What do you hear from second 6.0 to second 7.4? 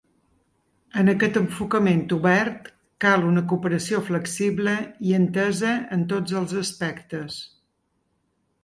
tots els aspectes.